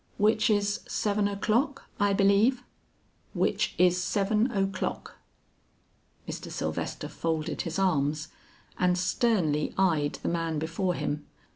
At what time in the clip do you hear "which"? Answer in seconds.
0.17-0.49, 3.35-3.75